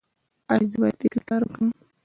ایا 0.51 0.67
زه 0.71 0.77
باید 0.81 0.97
فکري 1.01 1.21
کار 1.29 1.41
وکړم؟ 1.43 1.69